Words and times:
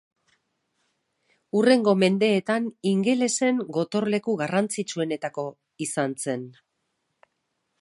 Hurrengo 1.57 1.93
mendeetan 2.03 2.65
ingelesen 2.93 3.59
gotorleku 3.77 4.35
garrantzitsuenetako 4.41 5.45
izan 5.89 6.17
zen. 6.25 6.49